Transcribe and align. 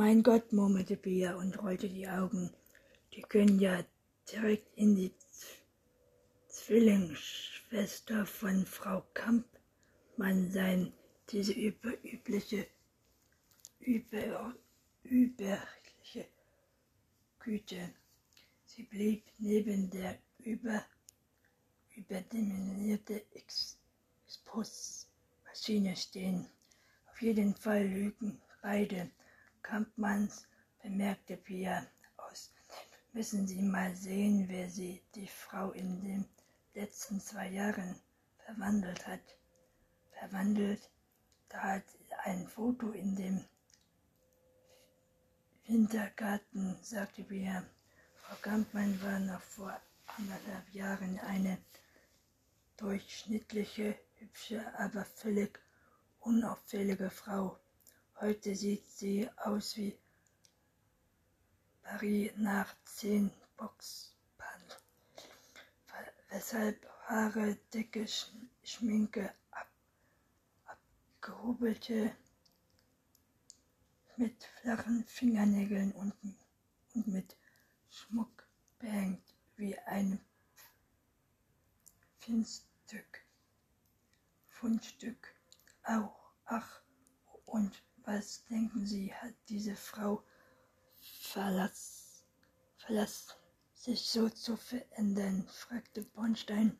mein 0.00 0.22
Gott, 0.22 0.52
murmelte 0.54 0.96
Pia 0.96 1.36
und 1.36 1.62
rollte 1.62 1.86
die 1.86 2.08
Augen. 2.08 2.50
Die 3.12 3.20
können 3.20 3.60
ja 3.60 3.84
direkt 4.32 4.74
in 4.74 4.96
die 4.96 5.12
Zwillingsschwester 6.48 8.24
von 8.24 8.64
Frau 8.64 9.04
Kampmann 9.12 10.50
sein, 10.50 10.94
diese 11.28 11.52
überübliche, 11.52 12.66
über, 13.80 14.54
überliche 15.02 16.28
Güte. 17.38 17.92
Sie 18.64 18.84
blieb 18.84 19.26
neben 19.36 19.90
der 19.90 20.18
über, 20.38 20.82
überdimensionierte 21.94 23.26
Exposmaschine 23.34 25.94
stehen. 25.94 26.46
Auf 27.10 27.20
jeden 27.20 27.54
Fall 27.54 27.86
lügen 27.86 28.40
beide. 28.62 29.10
Kampmanns 29.62 30.46
bemerkte 30.82 31.36
Pia 31.36 31.86
aus. 32.16 32.52
Müssen 33.12 33.46
Sie 33.46 33.62
mal 33.62 33.94
sehen, 33.96 34.46
wer 34.48 34.68
sie, 34.68 35.02
die 35.14 35.26
Frau 35.28 35.72
in 35.72 36.02
den 36.02 36.24
letzten 36.74 37.20
zwei 37.20 37.48
Jahren 37.48 37.96
verwandelt 38.44 39.06
hat. 39.06 39.20
Verwandelt, 40.12 40.90
da 41.48 41.58
hat 41.60 41.84
ein 42.24 42.46
Foto 42.46 42.90
in 42.92 43.16
dem 43.16 43.44
Wintergarten, 45.66 46.76
sagte 46.82 47.22
Pia. 47.24 47.64
Frau 48.14 48.36
Kampmann 48.42 49.00
war 49.02 49.18
noch 49.18 49.40
vor 49.40 49.80
anderthalb 50.06 50.68
Jahren 50.72 51.18
eine 51.20 51.58
durchschnittliche, 52.76 53.98
hübsche, 54.16 54.64
aber 54.78 55.04
völlig 55.04 55.58
unauffällige 56.20 57.10
Frau. 57.10 57.58
Heute 58.20 58.54
sieht 58.54 58.86
sie 58.86 59.30
aus 59.38 59.78
wie 59.78 59.98
Paris 61.80 62.30
nach 62.36 62.76
zehn 62.84 63.30
Boxpannen. 63.56 64.72
Weshalb 66.28 66.86
Haare, 67.06 67.56
dicke 67.72 68.06
Schminke, 68.62 69.32
ab, 69.52 69.70
abgehobelte 70.66 72.14
mit 74.18 74.44
flachen 74.60 75.02
Fingernägeln 75.06 75.92
und, 75.92 76.12
und 76.94 77.06
mit 77.08 77.38
Schmuck 77.88 78.46
behängt 78.78 79.34
wie 79.56 79.78
ein 79.78 80.20
Fundstück. 82.18 83.24
Fundstück. 84.46 85.34
Auch, 85.84 86.34
ach, 86.44 86.82
und 87.46 87.82
was 88.12 88.44
denken 88.46 88.84
Sie, 88.84 89.14
hat 89.14 89.34
diese 89.48 89.76
Frau 89.76 90.24
verlassen, 91.20 92.24
verlassen 92.76 93.34
sich 93.74 94.02
so 94.02 94.28
zu 94.28 94.56
verändern? 94.56 95.46
fragte 95.46 96.02
Bornstein. 96.02 96.76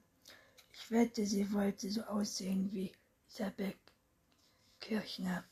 Ich 0.73 0.91
wette, 0.91 1.25
sie 1.25 1.53
wollte 1.53 1.89
so 1.89 2.03
aussehen 2.03 2.73
wie 2.73 2.93
Isabel 3.29 3.75
Kirchner. 4.81 5.45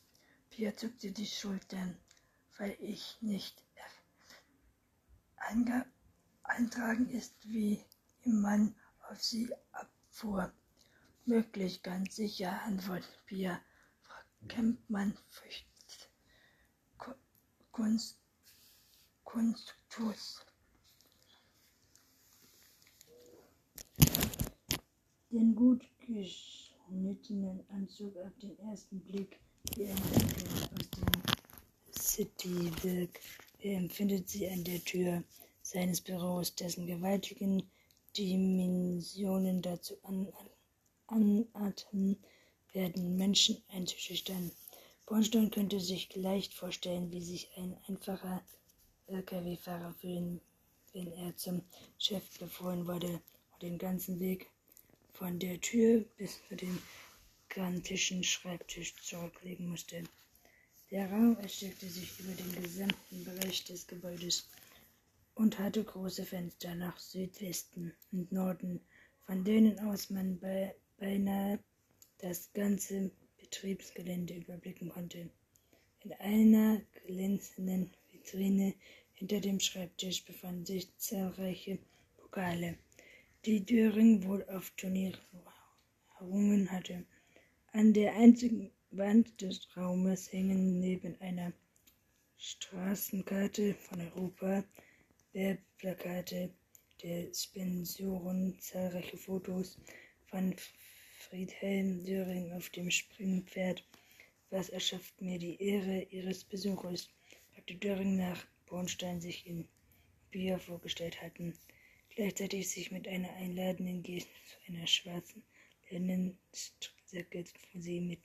Pia 0.50 0.74
zuckte 0.76 1.12
die 1.12 1.26
Schultern, 1.26 1.96
weil 2.56 2.76
ich 2.80 3.16
nicht 3.20 3.62
eintragen 6.42 7.08
ist, 7.10 7.36
wie 7.48 7.84
im 8.24 8.40
Mann 8.40 8.74
auf 9.08 9.22
sie 9.22 9.48
abfuhr. 9.70 10.52
Möglich, 11.24 11.84
ganz 11.84 12.16
sicher, 12.16 12.62
antwortete 12.62 13.18
Pia. 13.26 13.60
Frau 14.02 14.48
Kempmann 14.48 15.16
fürchtet 15.28 15.67
Kunst, 17.78 18.18
Kunsttus. 19.22 20.44
Den 25.30 25.54
gut 25.54 25.84
geschnittenen 26.00 27.64
Anzug 27.70 28.16
auf 28.16 28.36
den 28.42 28.58
ersten 28.58 28.98
Blick 28.98 29.38
wie 29.76 29.86
ein 29.86 29.96
Anker 29.96 30.50
aus 30.74 30.90
dem 30.90 31.06
City-Wirk 31.96 33.20
empfindet 33.60 34.28
sie 34.28 34.48
an 34.48 34.64
der 34.64 34.82
Tür 34.82 35.22
seines 35.62 36.00
Büros, 36.00 36.56
dessen 36.56 36.84
gewaltigen 36.84 37.62
Dimensionen 38.16 39.62
dazu 39.62 39.96
anatmen 41.06 42.16
werden, 42.72 43.16
Menschen 43.16 43.62
einzuschüchtern. 43.68 44.50
Bornstein 45.08 45.50
könnte 45.50 45.80
sich 45.80 46.14
leicht 46.16 46.52
vorstellen, 46.52 47.10
wie 47.10 47.22
sich 47.22 47.48
ein 47.56 47.74
einfacher 47.88 48.44
LKW-Fahrer 49.06 49.94
fühlen, 49.94 50.38
wenn 50.92 51.10
er 51.12 51.34
zum 51.34 51.62
Chef 51.96 52.38
befohlen 52.38 52.86
wurde 52.86 53.22
und 53.52 53.62
den 53.62 53.78
ganzen 53.78 54.20
Weg 54.20 54.50
von 55.14 55.38
der 55.38 55.62
Tür 55.62 56.04
bis 56.18 56.46
zu 56.46 56.56
dem 56.56 56.78
gigantischen 57.48 58.22
Schreibtisch 58.22 58.94
zurücklegen 59.02 59.70
musste. 59.70 60.04
Der 60.90 61.10
Raum 61.10 61.38
erstreckte 61.38 61.88
sich 61.88 62.20
über 62.20 62.34
den 62.34 62.62
gesamten 62.62 63.24
Bereich 63.24 63.64
des 63.64 63.86
Gebäudes 63.86 64.46
und 65.34 65.58
hatte 65.58 65.84
große 65.84 66.26
Fenster 66.26 66.74
nach 66.74 66.98
Südwesten 66.98 67.94
und 68.12 68.30
Norden, 68.30 68.78
von 69.24 69.42
denen 69.42 69.80
aus 69.80 70.10
man 70.10 70.38
bei, 70.38 70.74
beinahe 70.98 71.58
das 72.18 72.52
ganze 72.52 73.10
Betriebsgelände 73.38 74.34
überblicken 74.34 74.88
konnte. 74.90 75.30
In 76.00 76.12
einer 76.14 76.80
glänzenden 77.06 77.90
Vitrine 78.12 78.74
hinter 79.14 79.40
dem 79.40 79.58
Schreibtisch 79.58 80.24
befanden 80.24 80.66
sich 80.66 80.96
zahlreiche 80.96 81.78
Pokale, 82.16 82.78
die 83.44 83.64
Döring 83.64 84.24
wohl 84.24 84.44
auf 84.48 84.70
Turnieren 84.76 85.18
errungen 86.20 86.70
hatte. 86.70 87.04
An 87.72 87.92
der 87.92 88.14
einzigen 88.14 88.70
Wand 88.90 89.40
des 89.40 89.68
Raumes 89.76 90.32
hängen 90.32 90.80
neben 90.80 91.20
einer 91.20 91.52
Straßenkarte 92.38 93.74
von 93.74 94.00
Europa 94.00 94.64
Werbplakate 95.32 96.50
der 97.02 97.32
Spensoren, 97.34 98.58
zahlreiche 98.60 99.16
Fotos 99.16 99.78
von 100.26 100.54
Friedhelm 101.20 102.04
Döring 102.04 102.52
auf 102.52 102.70
dem 102.70 102.92
Springpferd. 102.92 103.82
Was 104.50 104.68
erschafft 104.68 105.20
mir 105.20 105.38
die 105.38 105.60
Ehre 105.60 106.02
Ihres 106.10 106.44
Besuches? 106.44 107.10
fragte 107.52 107.74
Döring 107.74 108.16
nach 108.16 108.46
Bornstein 108.66 109.20
sich 109.20 109.44
in 109.44 109.66
Bier 110.30 110.60
vorgestellt 110.60 111.20
hatten. 111.20 111.58
Gleichzeitig 112.10 112.70
sich 112.70 112.92
mit 112.92 113.08
einer 113.08 113.32
einladenden 113.34 114.02
Geste 114.04 114.30
zu 114.46 114.72
einer 114.72 114.86
schwarzen 114.86 115.42
Leinensäcke 115.90 117.44
vor 117.72 117.80
sie 117.80 118.00
mit 118.00 118.20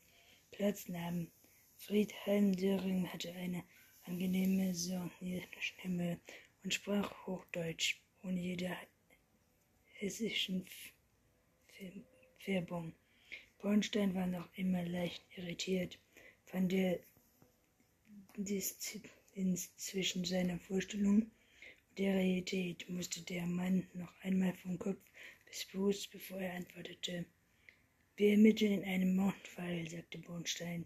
Platz 0.51 0.87
nahm. 0.87 1.31
Friedhelm 1.77 2.55
Döring 2.55 3.07
hatte 3.11 3.33
eine 3.33 3.63
angenehme, 4.03 4.75
sornierte 4.75 5.61
Stimme 5.61 6.19
und 6.63 6.73
sprach 6.73 7.25
Hochdeutsch 7.25 7.99
ohne 8.23 8.39
jede 8.39 8.77
hessischen 9.93 10.67
Färbung. 12.43 12.93
Bornstein 13.61 14.13
war 14.15 14.27
noch 14.27 14.49
immer 14.57 14.83
leicht 14.83 15.23
irritiert 15.37 15.97
von 16.43 16.67
der 16.67 16.99
Distanz 18.35 19.73
zwischen 19.77 20.25
seiner 20.25 20.59
Vorstellung 20.59 21.21
und 21.21 21.31
der 21.99 22.15
Realität, 22.15 22.89
musste 22.89 23.21
der 23.21 23.45
Mann 23.45 23.87
noch 23.93 24.11
einmal 24.23 24.53
vom 24.55 24.77
Kopf 24.77 24.99
bis 25.45 25.63
Fuß, 25.63 26.07
bevor 26.07 26.41
er 26.41 26.55
antwortete. 26.55 27.25
Wir 28.17 28.31
ermitteln 28.31 28.81
in 28.81 28.83
einem 28.83 29.15
Mordfall, 29.15 29.87
sagte 29.87 30.17
Bornstein. 30.17 30.85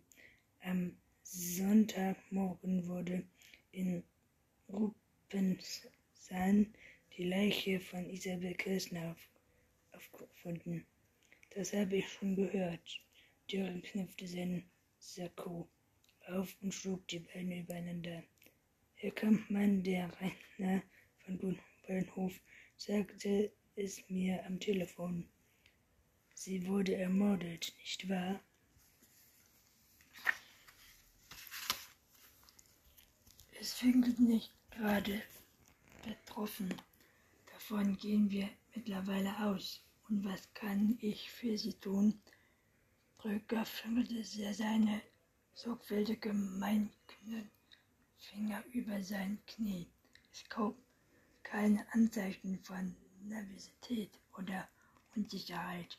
Am 0.60 0.96
Sonntagmorgen 1.24 2.88
wurde 2.88 3.24
in 3.72 4.04
Ruppensahn 4.70 6.74
die 7.18 7.24
Leiche 7.24 7.80
von 7.80 8.08
Isabel 8.10 8.54
Kirchner 8.54 9.12
auf, 9.12 9.30
aufgefunden. 9.94 10.86
Das 11.58 11.74
habe 11.74 11.98
ich 11.98 12.08
schon 12.08 12.36
gehört. 12.36 13.02
Dürren 13.52 13.82
knüpfte 13.82 14.28
seinen 14.28 14.70
Sakko 15.00 15.68
auf 16.28 16.56
und 16.62 16.72
schlug 16.72 17.08
die 17.08 17.18
Beine 17.18 17.62
übereinander. 17.62 18.24
Herr 18.94 19.10
Kampmann, 19.10 19.82
der 19.82 20.12
Rentner 20.22 20.84
von 21.26 21.58
Bullenhof, 21.88 22.40
sagte 22.76 23.52
es 23.76 24.08
mir 24.08 24.46
am 24.46 24.60
Telefon. 24.60 25.28
Sie 26.36 26.64
wurde 26.68 26.96
ermordet, 26.96 27.74
nicht 27.80 28.08
wahr? 28.08 28.40
Es 33.60 33.74
findet 33.74 34.20
nicht 34.20 34.54
gerade 34.70 35.24
betroffen. 36.06 36.72
Davon 37.52 37.98
gehen 37.98 38.30
wir 38.30 38.48
mittlerweile 38.76 39.36
aus. 39.40 39.87
Und 40.10 40.24
was 40.24 40.54
kann 40.54 40.98
ich 41.02 41.32
für 41.32 41.58
Sie 41.58 41.74
tun? 41.74 42.22
Brücker 43.18 43.66
fümmelte 43.66 44.24
seine 44.24 45.02
sorgfältige 45.54 46.34
Meinknöpfe 46.34 47.58
Finger 48.18 48.64
über 48.74 49.02
sein 49.04 49.40
Knie. 49.46 49.88
Es 50.32 50.48
gab 50.50 50.76
keine 51.44 51.86
Anzeichen 51.94 52.60
von 52.64 52.96
Nervosität 53.22 54.20
oder 54.38 54.68
Unsicherheit, 55.16 55.98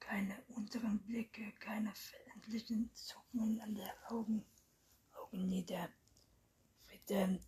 keine 0.00 0.42
unteren 0.48 0.98
Blicke, 1.00 1.52
keine 1.58 1.92
verendlichen 1.94 2.90
Zuckungen 2.94 3.60
an 3.60 3.74
der 3.74 3.94
Augen, 4.10 4.44
Augenlider. 5.12 5.88
Mit 6.90 7.10
dem 7.10 7.40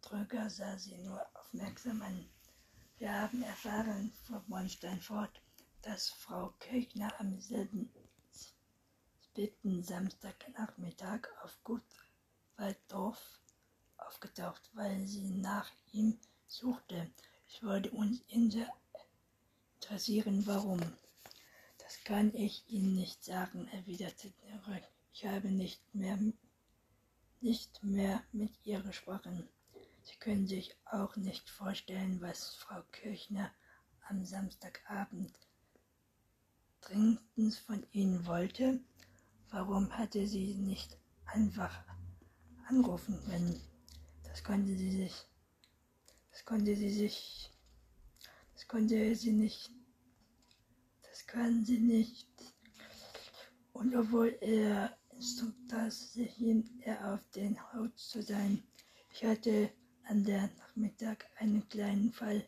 Drücker 0.00 0.48
sah 0.48 0.78
sie 0.78 0.96
nur 0.98 1.20
aufmerksam 1.34 2.02
an. 2.02 2.28
Wir 3.00 3.14
haben 3.18 3.42
erfahren, 3.42 4.12
fuhr 4.24 4.44
Bornstein 4.46 5.00
fort, 5.00 5.40
dass 5.80 6.10
Frau 6.10 6.52
Kirchner 6.58 7.10
am 7.18 7.40
selben 7.40 7.90
späten 9.24 9.82
Samstagnachmittag 9.82 11.26
auf 11.42 11.64
Gut 11.64 11.82
Walddorf 12.56 13.40
aufgetaucht, 13.96 14.68
weil 14.74 15.06
sie 15.06 15.30
nach 15.30 15.70
ihm 15.92 16.18
suchte. 16.46 17.10
Ich 17.48 17.62
wollte 17.62 17.90
uns 17.92 18.20
interessieren, 19.78 20.46
warum. 20.46 20.80
Das 21.78 22.04
kann 22.04 22.34
ich 22.34 22.68
Ihnen 22.68 22.96
nicht 22.96 23.24
sagen, 23.24 23.66
erwiderte 23.68 24.30
Röck. 24.68 24.86
Ich 25.14 25.24
habe 25.24 25.50
nicht 25.50 25.80
mehr, 25.94 26.18
nicht 27.40 27.82
mehr 27.82 28.22
mit 28.32 28.52
ihr 28.64 28.82
gesprochen. 28.82 29.48
Sie 30.02 30.16
können 30.16 30.46
sich 30.46 30.76
auch 30.84 31.16
nicht 31.16 31.48
vorstellen, 31.48 32.20
was 32.20 32.54
Frau 32.54 32.82
Kirchner 32.92 33.50
am 34.08 34.24
Samstagabend 34.24 35.32
dringendst 36.80 37.60
von 37.60 37.86
Ihnen 37.92 38.26
wollte. 38.26 38.80
Warum 39.50 39.90
hatte 39.96 40.26
sie 40.26 40.54
nicht 40.54 40.96
einfach 41.26 41.84
anrufen 42.68 43.20
können? 43.24 43.60
Das 44.24 44.44
konnte 44.44 44.76
sie 44.76 44.90
sich, 44.90 45.14
das 46.30 46.44
konnte 46.44 46.76
sie 46.76 46.90
sich, 46.90 47.50
das 48.54 48.66
konnte 48.68 49.14
sie 49.14 49.32
nicht, 49.32 49.70
das 51.02 51.26
kann 51.26 51.64
sie 51.64 51.80
nicht. 51.80 52.28
Und 53.72 53.94
obwohl 53.94 54.36
er 54.40 54.96
Instruktor 55.12 55.90
schien 55.90 56.80
er 56.82 57.12
auf 57.12 57.28
den 57.30 57.60
Haut 57.72 57.98
zu 57.98 58.22
sein. 58.22 58.62
Ich 59.12 59.24
hatte 59.24 59.70
an 60.10 60.24
der 60.24 60.50
Nachmittag 60.58 61.30
einen 61.38 61.68
kleinen 61.68 62.12
Fall. 62.12 62.44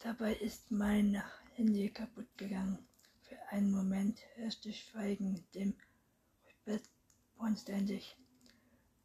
Dabei 0.00 0.34
ist 0.34 0.70
mein 0.70 1.22
Handy 1.54 1.88
kaputt 1.88 2.28
gegangen. 2.36 2.86
Für 3.22 3.38
einen 3.48 3.72
Moment 3.72 4.20
herrschte 4.34 4.70
Schweigen, 4.70 5.42
dem 5.54 5.72
Rupert 6.46 6.82
Bornstein 7.38 7.86
sich. 7.86 8.14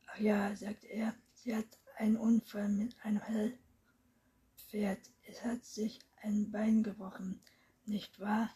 Ach 0.07 0.19
ja, 0.19 0.53
sagte 0.53 0.87
er, 0.87 1.15
sie 1.33 1.55
hat 1.55 1.79
einen 1.95 2.17
Unfall 2.17 2.67
mit 2.67 2.93
einem 3.05 3.21
Pferd. 4.69 4.99
Es 5.23 5.41
hat 5.41 5.63
sich 5.63 5.97
ein 6.21 6.51
Bein 6.51 6.83
gebrochen, 6.83 7.39
nicht 7.85 8.19
wahr? 8.19 8.53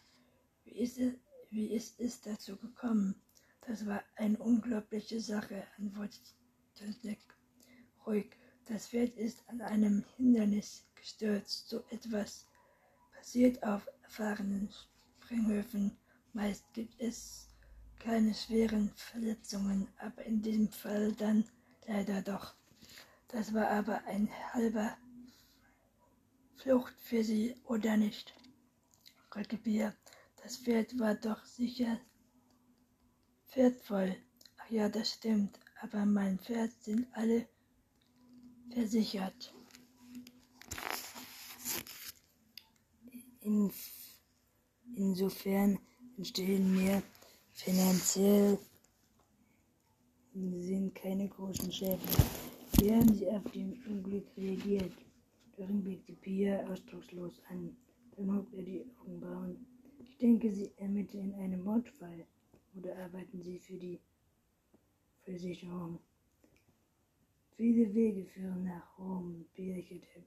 Wie 0.64 0.72
ist 0.72 0.98
es, 0.98 1.14
wie 1.48 1.72
ist 1.72 1.98
es 2.00 2.20
dazu 2.20 2.58
gekommen? 2.58 3.14
Das 3.62 3.86
war 3.86 4.04
eine 4.16 4.36
unglaubliche 4.36 5.22
Sache, 5.22 5.66
antwortete 5.78 6.34
Nick 7.02 7.20
ruhig. 8.06 8.43
Das 8.66 8.86
Pferd 8.86 9.16
ist 9.16 9.46
an 9.48 9.60
einem 9.60 10.04
Hindernis 10.16 10.86
gestürzt. 10.94 11.68
So 11.68 11.84
etwas 11.90 12.46
passiert 13.14 13.62
auf 13.62 13.86
erfahrenen 14.02 14.70
Springhöfen. 15.22 15.96
Meist 16.32 16.64
gibt 16.72 16.98
es 17.00 17.48
keine 17.98 18.34
schweren 18.34 18.90
Verletzungen, 18.96 19.88
aber 19.98 20.24
in 20.24 20.40
diesem 20.42 20.70
Fall 20.70 21.12
dann 21.12 21.44
leider 21.86 22.22
doch. 22.22 22.54
Das 23.28 23.52
war 23.52 23.68
aber 23.70 24.02
ein 24.04 24.28
halber 24.52 24.96
Flucht 26.56 26.94
für 27.00 27.22
sie, 27.22 27.54
oder 27.64 27.96
nicht? 27.96 28.34
Rückebier, 29.34 29.94
das 30.42 30.56
Pferd 30.56 30.98
war 30.98 31.14
doch 31.14 31.44
sicher 31.44 32.00
pferdvoll. 33.48 34.16
Ach 34.58 34.70
ja, 34.70 34.88
das 34.88 35.12
stimmt, 35.12 35.58
aber 35.80 36.06
mein 36.06 36.38
Pferd 36.38 36.72
sind 36.82 37.06
alle 37.12 37.46
versichert. 38.72 39.54
In, 43.40 43.70
insofern 44.96 45.78
entstehen 46.16 46.72
mir 46.74 47.02
finanziell 47.52 48.58
sind 50.34 50.94
keine 50.94 51.28
großen 51.28 51.70
Schäden. 51.70 52.00
Wie 52.78 52.92
haben 52.92 53.14
Sie 53.14 53.28
auf 53.28 53.44
dem 53.52 53.72
Unglück 53.86 54.26
reagiert? 54.36 54.92
Darin 55.56 55.84
blickte 55.84 56.12
Pia 56.14 56.66
ausdruckslos 56.66 57.40
an. 57.48 57.76
Dann 58.16 58.36
hob 58.36 58.52
er 58.52 58.62
die 58.62 58.84
Augenbrauen. 59.00 59.64
Ich 60.00 60.16
denke, 60.18 60.52
Sie 60.52 60.72
ermitteln 60.78 61.32
in 61.32 61.40
einem 61.40 61.62
Mordfall. 61.62 62.26
Oder 62.76 62.96
arbeiten 62.98 63.40
Sie 63.42 63.60
für 63.60 63.78
die 63.78 64.00
Versicherung? 65.22 66.00
Viele 67.56 67.94
Wege 67.94 68.24
führen 68.24 68.64
nach 68.64 68.98
Rom, 68.98 69.44
berichtete. 69.54 70.24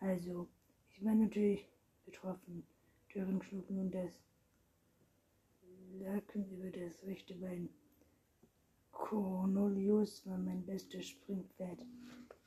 Also, 0.00 0.48
ich 0.88 1.04
war 1.04 1.14
natürlich 1.14 1.68
betroffen. 2.06 2.66
Dörren 3.12 3.42
schlug 3.42 3.68
nun 3.68 3.90
das 3.90 4.18
Laken 5.98 6.50
über 6.50 6.70
das 6.70 7.02
rechte 7.04 7.34
Bein. 7.34 7.68
Cornelius 8.90 10.26
war 10.26 10.38
mein 10.38 10.64
bestes 10.64 11.08
Springpferd. 11.08 11.84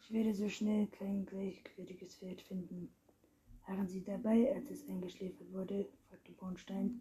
Ich 0.02 0.12
werde 0.12 0.34
so 0.34 0.50
schnell 0.50 0.88
kein 0.88 1.28
gleichwertiges 1.28 2.16
Pferd 2.16 2.42
finden. 2.42 2.90
Waren 3.68 3.88
Sie 3.88 4.04
dabei, 4.04 4.56
als 4.56 4.72
es 4.72 4.88
eingeschläfert 4.90 5.54
wurde? 5.54 5.88
fragte 6.10 6.32
Bornstein. 6.32 7.00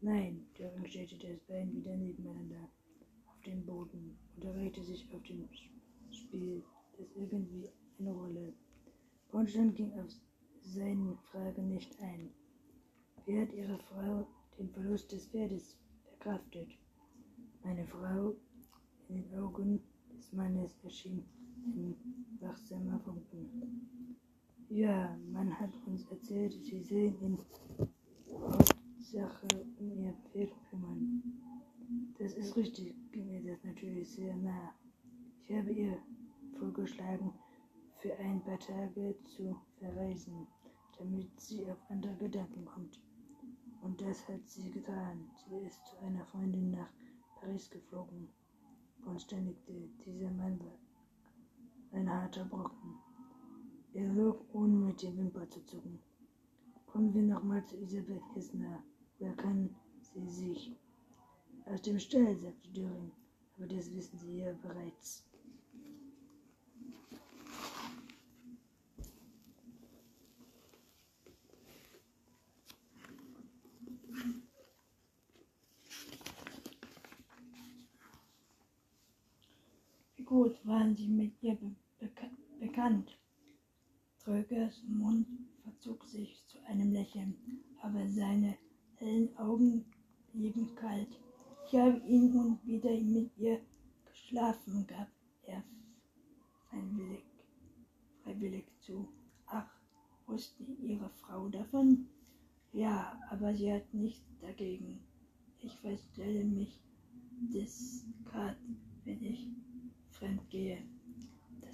Nein, 0.00 0.46
Dörring 0.56 0.86
stellte 0.86 1.18
das 1.18 1.38
Bein 1.40 1.74
wieder 1.74 1.96
nebeneinander 1.96 2.70
auf 3.26 3.40
den 3.42 3.66
Boden 3.66 4.16
und 4.34 4.44
erregte 4.44 4.82
sich 4.82 5.06
auf 5.12 5.22
den 5.24 5.42
spielt 6.36 6.64
es 6.98 7.16
irgendwie 7.16 7.70
eine 7.98 8.12
Rolle. 8.12 8.52
Bornstein 9.30 9.72
ging 9.72 9.92
auf 9.98 10.10
seine 10.60 11.16
Frage 11.30 11.62
nicht 11.62 11.98
ein. 12.00 12.30
Wie 13.24 13.40
hat 13.40 13.52
Ihre 13.52 13.78
Frau 13.78 14.26
den 14.58 14.68
Verlust 14.70 15.12
des 15.12 15.26
Pferdes 15.28 15.78
verkraftet? 16.04 16.68
Meine 17.64 17.86
Frau, 17.86 18.34
in 19.08 19.22
den 19.22 19.38
Augen 19.38 19.80
des 20.14 20.32
Mannes 20.32 20.76
erschien 20.84 21.24
ein 21.74 21.96
wachsamer 22.40 23.00
Funken. 23.00 23.88
Ja, 24.68 25.16
man 25.32 25.58
hat 25.58 25.72
uns 25.86 26.04
erzählt, 26.10 26.52
Sie 26.52 26.82
sehen 26.82 27.16
in 27.22 27.38
Hauptsache 28.30 29.46
um 29.78 29.90
Ihr 29.90 30.14
Pferd 30.32 30.52
kümmern. 30.68 31.22
Das 32.18 32.34
ist 32.34 32.56
richtig, 32.56 32.94
ging 33.12 33.30
mir 33.30 33.42
das 33.42 33.64
natürlich 33.64 34.10
sehr 34.10 34.36
nah. 34.36 34.74
Ich 35.48 35.54
habe 35.56 35.70
ihr 35.70 35.96
vorgeschlagen, 36.58 37.32
für 37.98 38.16
ein 38.18 38.42
paar 38.42 38.58
Tage 38.58 39.14
zu 39.24 39.56
verreisen, 39.78 40.46
damit 40.98 41.40
sie 41.40 41.64
auf 41.70 41.78
andere 41.88 42.14
Gedanken 42.16 42.64
kommt. 42.64 43.00
Und 43.82 44.00
das 44.00 44.26
hat 44.28 44.48
sie 44.48 44.70
getan. 44.70 45.30
Sie 45.36 45.58
ist 45.66 45.86
zu 45.86 45.98
einer 45.98 46.24
Freundin 46.26 46.72
nach 46.72 46.90
Paris 47.40 47.70
geflogen. 47.70 48.28
Konstantigte, 49.04 49.88
dieser 50.04 50.30
Mann 50.30 50.60
ein 51.92 52.10
harter 52.10 52.44
Brocken. 52.44 52.98
Er 53.94 54.12
log, 54.12 54.44
ohne 54.52 54.76
mit 54.76 55.02
den 55.02 55.16
Wimpern 55.16 55.48
zu 55.50 55.64
zucken. 55.64 55.98
Kommen 56.86 57.14
wir 57.14 57.22
nochmal 57.22 57.64
zu 57.64 57.76
Isabel 57.76 58.20
Hessner. 58.34 58.82
Wer 59.18 59.32
kann 59.34 59.74
sie 60.00 60.28
sich? 60.28 60.76
Aus 61.66 61.82
dem 61.82 61.98
Stall, 61.98 62.36
sagte 62.36 62.68
Döring. 62.70 63.12
Aber 63.56 63.66
das 63.66 63.90
wissen 63.94 64.18
Sie 64.18 64.38
ja 64.38 64.52
bereits. 64.52 65.24
Gut 80.26 80.58
waren 80.66 80.94
sie 80.96 81.08
mit 81.08 81.40
ihr 81.40 81.54
be 81.54 81.70
beka 82.00 82.26
bekannt. 82.58 83.08
Trögers 84.18 84.82
Mund 84.88 85.26
verzog 85.62 86.04
sich 86.04 86.44
zu 86.48 86.58
einem 86.64 86.90
Lächeln, 86.92 87.36
aber 87.80 88.08
seine 88.08 88.56
hellen 88.96 89.36
Augen 89.38 89.84
blieben 90.32 90.74
kalt. 90.74 91.12
Ich 91.66 91.74
habe 91.78 91.98
ihn 92.06 92.32
nun 92.34 92.58
wieder 92.64 92.90
mit 93.00 93.30
ihr 93.38 93.60
geschlafen, 94.04 94.84
gab 94.88 95.08
er 95.44 95.62
freiwillig, 96.68 97.24
freiwillig 98.22 98.66
zu. 98.80 99.08
Ach, 99.46 99.70
wusste 100.26 100.64
Ihre 100.64 101.10
Frau 101.20 101.48
davon? 101.48 102.08
Ja, 102.72 103.20
aber 103.30 103.54
sie 103.54 103.72
hat 103.72 103.94
nichts 103.94 104.26
dagegen. 104.40 105.00
Ich 105.60 105.76
fremd 110.26 110.50
gehe. 110.50 110.78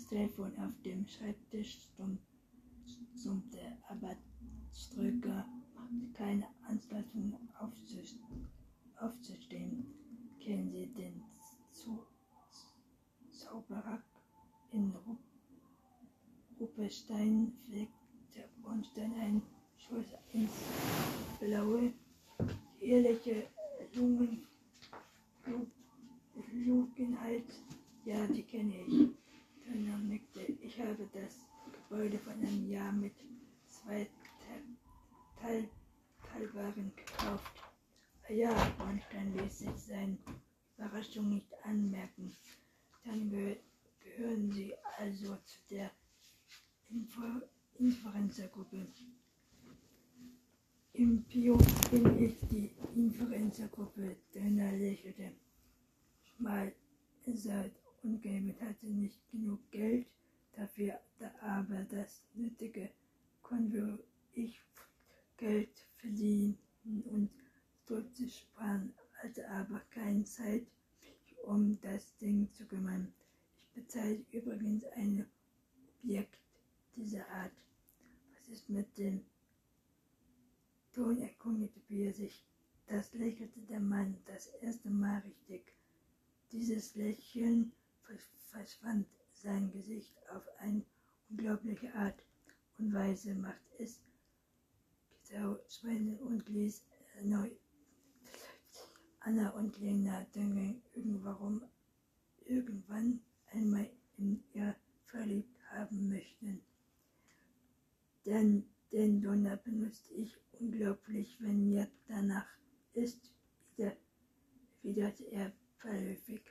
Telefon 0.08 0.52
auf 0.58 0.72
dem 0.84 1.06
Schreibtisch 1.06 1.88
summte, 3.14 3.78
aber 3.88 4.14
Ströker 4.70 5.46
machte 5.74 6.12
keine 6.12 6.46
Anstaltung 6.68 7.34
aufzustehen. 8.98 9.86
Kennen 10.38 10.70
Sie 10.70 10.86
den 10.88 11.22
Zauberer 13.30 14.02
in 14.72 14.92
Ruppestein? 16.60 17.54
fegte 17.70 18.50
Bornstein 18.62 19.14
ein 19.14 19.42
Schuss 19.78 20.12
ins 20.34 20.52
Blaue. 21.40 21.94
Ehrliche 22.80 23.48
Lungen, 23.94 24.46
Lugenheit, 26.52 27.46
ja, 28.04 28.26
die 28.26 28.42
kenne 28.42 28.84
ich. 28.86 29.08
Dönner 29.64 29.98
nickte. 29.98 30.40
Ich 30.60 30.80
habe 30.80 31.08
das 31.12 31.46
Gebäude 31.72 32.18
von 32.18 32.34
einem 32.34 32.68
Jahr 32.68 32.92
mit 32.92 33.14
zwei 33.68 34.08
Teil 35.40 35.68
Teilwagen 36.32 36.92
gekauft. 36.96 37.52
Ja, 38.28 38.52
Bornstein 38.78 39.36
ließ 39.36 39.58
sich 39.58 39.76
seine 39.76 40.16
Überraschung 40.76 41.28
nicht 41.28 41.52
anmerken. 41.64 42.34
Dann 43.04 43.30
geh 43.30 43.56
gehören 44.00 44.50
Sie 44.50 44.72
also 44.98 45.36
zu 45.44 45.58
der 45.70 45.90
Inferenzergruppe. 47.78 48.86
Im 50.94 51.24
Pio 51.24 51.56
bin 51.90 52.22
ich 52.22 52.36
die 52.50 52.70
Inferenzergruppe, 52.94 54.16
Dönner 54.34 54.72
lächelte. 54.72 55.32
Mal 56.38 56.74
seid 57.26 57.72
und 58.02 58.22
Gambit 58.22 58.60
hatte 58.60 58.86
nicht 58.86 59.18
genug 59.30 59.58
Geld 59.70 60.06
dafür, 60.54 61.00
aber 61.40 61.84
das 61.84 62.22
Nötige 62.34 62.90
konnte 63.42 63.98
ich 64.34 64.60
Geld 65.36 65.86
verdienen 65.96 66.58
und 66.84 67.30
Stolze 67.84 68.28
sparen, 68.28 68.92
hatte 69.14 69.48
aber 69.50 69.80
keine 69.90 70.24
Zeit, 70.24 70.66
um 71.44 71.78
das 71.80 72.16
Ding 72.18 72.48
zu 72.52 72.64
kümmern. 72.66 73.12
Ich 73.56 73.68
bezahle 73.70 74.24
übrigens 74.32 74.84
ein 74.96 75.26
Objekt 76.02 76.38
dieser 76.96 77.28
Art. 77.28 77.52
Was 78.34 78.48
ist 78.48 78.68
mit 78.68 78.96
dem 78.98 79.24
Ton 80.92 81.18
erkundigte 81.22 81.80
Bier 81.80 82.12
sich. 82.12 82.44
Das 82.86 83.14
lächelte 83.14 83.60
der 83.60 83.80
Mann 83.80 84.14
das 84.26 84.48
erste 84.60 84.90
Mal 84.90 85.20
richtig. 85.20 85.72
Dieses 86.52 86.94
Lächeln 86.94 87.72
verschwand 88.50 89.06
sein 89.32 89.70
Gesicht 89.70 90.14
auf 90.30 90.46
eine 90.58 90.84
unglaubliche 91.30 91.94
Art 91.94 92.22
und 92.78 92.92
Weise, 92.92 93.34
macht 93.34 93.60
es 93.78 94.00
Schweine 95.68 96.18
und 96.18 96.46
ließ 96.48 96.84
erneut 97.16 97.58
Anna 99.20 99.50
und 99.50 99.78
Lena 99.78 100.24
denken 100.34 100.82
irgendwann, 100.94 101.62
irgendwann 102.44 103.20
einmal 103.52 103.88
in 104.18 104.42
ihr 104.52 104.74
verliebt 105.04 105.56
haben 105.70 106.08
möchten. 106.08 106.60
Denn 108.26 108.64
den 108.90 109.22
Donner 109.22 109.56
benutze 109.56 110.12
ich 110.12 110.36
unglaublich, 110.52 111.40
wenn 111.40 111.68
mir 111.68 111.88
danach 112.08 112.48
ist, 112.94 113.32
wieder, 113.76 113.96
widerte 114.82 115.24
er 115.30 115.52
verhöfig 115.76 116.42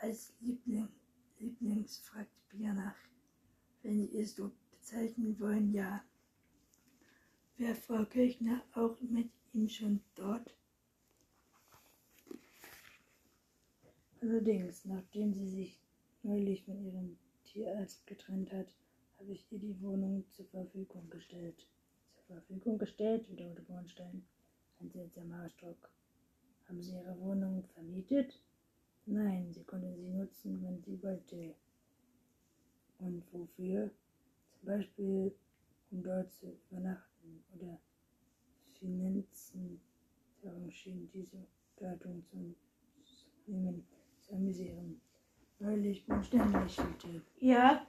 als 0.00 0.32
Liebling, 0.40 0.88
Lieblings 1.38 1.98
fragt 1.98 2.30
Pia 2.48 2.72
nach. 2.72 2.96
Wenn 3.82 3.98
Sie 3.98 4.18
es 4.18 4.36
so 4.36 4.52
bezeichnen 4.70 5.38
wollen, 5.40 5.72
ja. 5.72 6.04
Wäre 7.56 7.74
Frau 7.74 8.04
Kirchner 8.04 8.62
auch 8.74 9.00
mit 9.00 9.30
ihm 9.52 9.68
schon 9.68 10.00
dort? 10.14 10.54
Allerdings, 14.20 14.84
nachdem 14.84 15.32
sie 15.32 15.48
sich 15.48 15.80
neulich 16.22 16.64
von 16.64 16.84
ihrem 16.84 17.16
Tierarzt 17.44 18.06
getrennt 18.06 18.52
hat, 18.52 18.74
habe 19.18 19.32
ich 19.32 19.46
ihr 19.50 19.58
die 19.58 19.80
Wohnung 19.80 20.24
zur 20.30 20.46
Verfügung 20.46 21.08
gestellt. 21.10 21.66
Zur 22.16 22.36
Verfügung 22.36 22.78
gestellt, 22.78 23.30
wiederholte 23.30 23.62
Bornstein. 23.62 24.26
Ein 24.80 24.90
seltsamer 24.90 25.44
Ausdruck. 25.44 25.90
Haben 26.68 26.82
Sie 26.82 26.92
Ihre 26.92 27.18
Wohnung 27.20 27.64
vermietet? 27.74 28.42
Nein, 29.06 29.52
sie 29.52 29.62
konnte 29.62 29.94
sie 29.94 30.10
nutzen, 30.10 30.62
wenn 30.62 30.82
sie 30.82 31.00
wollte. 31.02 31.54
Und 32.98 33.22
wofür? 33.32 33.90
Zum 34.58 34.66
Beispiel, 34.66 35.32
um 35.90 36.02
dort 36.02 36.32
zu 36.32 36.58
übernachten 36.70 37.44
oder 37.54 37.78
Finanzen 38.78 39.80
darum 40.42 40.70
schien 40.70 41.08
diese 41.12 41.46
Bedeutung 41.76 42.24
zu 42.24 42.54
nehmen, 43.46 43.86
zu 44.20 44.34
amüsieren. 44.34 45.00
Weil 45.58 45.86
ich 45.86 46.04
ständig 46.22 46.52
lächelte. 46.52 47.22
Ja, 47.38 47.84